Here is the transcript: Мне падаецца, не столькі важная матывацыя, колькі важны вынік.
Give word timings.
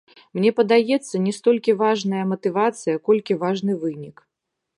Мне 0.37 0.51
падаецца, 0.59 1.21
не 1.25 1.33
столькі 1.39 1.75
важная 1.83 2.23
матывацыя, 2.33 2.95
колькі 3.11 3.39
важны 3.45 3.79
вынік. 3.87 4.27